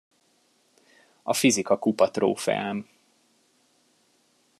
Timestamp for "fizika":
1.33-1.77